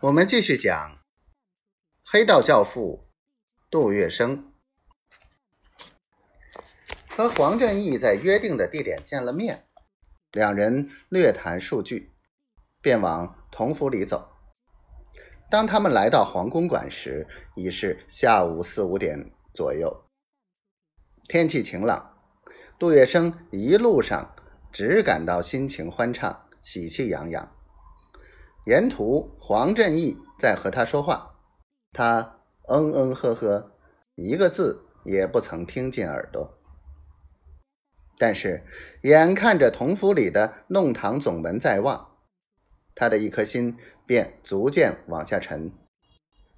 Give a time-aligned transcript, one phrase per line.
[0.00, 0.98] 我们继续讲
[2.04, 3.08] 黑道教父
[3.70, 4.44] 杜月笙
[7.08, 9.66] 和黄振义在约定的地点见了面，
[10.32, 12.12] 两人略谈数句，
[12.82, 14.36] 便往同福里走。
[15.50, 20.04] 当他们来到黄公馆时，已是下午四五点左右，
[21.26, 22.18] 天气晴朗。
[22.78, 24.36] 杜月笙一路上
[24.70, 27.55] 只感到心情欢畅，喜气洋洋。
[28.66, 31.36] 沿途，黄振义在和他说话，
[31.92, 33.70] 他嗯嗯呵呵，
[34.16, 36.58] 一个字也不曾听进耳朵。
[38.18, 38.64] 但是，
[39.02, 42.08] 眼看着同府里的弄堂总门在望，
[42.96, 45.70] 他的一颗心便逐渐往下沉。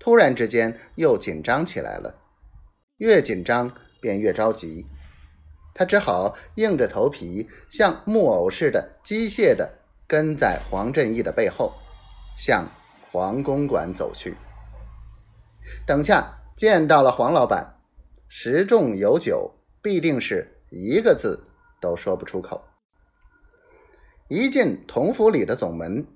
[0.00, 2.16] 突然之间，又紧张起来了，
[2.96, 4.84] 越紧张便越着急。
[5.72, 11.72] 他只好硬着头皮，像木偶似的机械地跟在黄振义的背后。
[12.36, 12.66] 向
[13.10, 14.36] 黄公馆走去。
[15.86, 17.78] 等下见到了黄老板，
[18.28, 21.44] 十重有九，必定是一个字
[21.80, 22.64] 都说不出口。
[24.28, 26.06] 一进同府里的总门，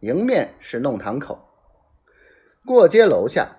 [0.00, 1.38] 迎面是弄堂口。
[2.64, 3.56] 过街楼下，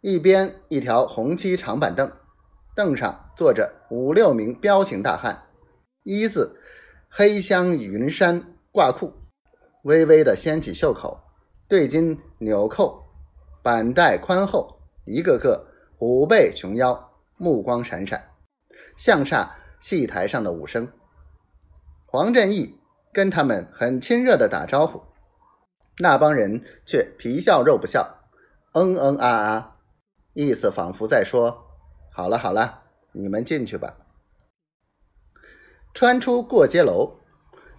[0.00, 2.10] 一边一条红漆长板凳，
[2.74, 5.46] 凳上坐着五六名彪形大汉，
[6.02, 6.60] 一字
[7.08, 9.12] 黑香云衫挂裤，
[9.82, 11.23] 微微的掀起袖口。
[11.66, 13.02] 对襟纽扣，
[13.62, 18.30] 板带宽厚，一个个虎背熊腰，目光闪闪，
[18.96, 19.48] 像煞
[19.80, 20.86] 戏台上的武生。
[22.06, 22.78] 黄振义
[23.12, 25.02] 跟他们很亲热的打招呼，
[25.98, 28.18] 那帮人却皮笑肉不笑，
[28.74, 29.76] 嗯嗯啊啊，
[30.34, 31.64] 意思仿佛在说
[32.12, 33.96] ：“好了好了，你们进去吧。”
[35.94, 37.20] 穿出过街楼，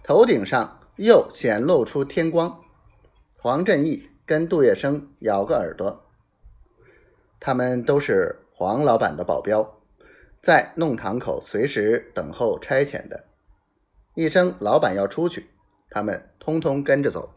[0.02, 2.60] 头顶上又显露出天光。
[3.46, 6.02] 黄振义跟杜月笙咬个耳朵，
[7.38, 9.72] 他们都是黄老板的保镖，
[10.42, 13.22] 在弄堂口随时等候差遣的。
[14.16, 15.46] 一声老板要出去，
[15.90, 17.30] 他们通通跟着走。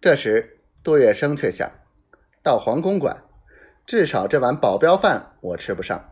[0.00, 1.70] 这时，杜月笙却想
[2.42, 3.22] 到黄公馆，
[3.84, 6.02] 至少这碗保镖饭我吃不上。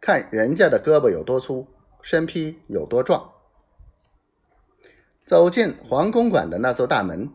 [0.00, 1.68] 看人家的胳膊有多粗，
[2.02, 3.30] 身披有多壮。
[5.24, 7.30] 走进黄公馆的那座大门。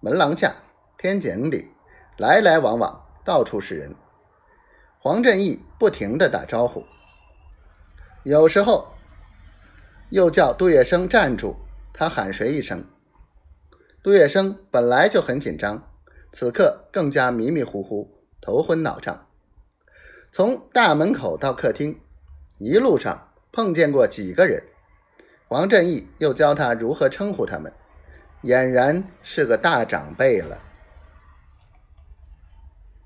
[0.00, 0.54] 门廊下，
[0.98, 1.70] 天井里，
[2.18, 3.94] 来来往往，到处是人。
[4.98, 6.84] 黄振义不停的打招呼，
[8.24, 8.94] 有时候
[10.10, 11.56] 又叫杜月笙站住，
[11.92, 12.84] 他喊谁一声。
[14.02, 15.82] 杜月笙本来就很紧张，
[16.32, 19.26] 此刻更加迷迷糊糊，头昏脑胀。
[20.30, 21.98] 从大门口到客厅，
[22.58, 24.62] 一路上碰见过几个人，
[25.48, 27.72] 黄振义又教他如何称呼他们。
[28.46, 30.56] 俨然是个大长辈了。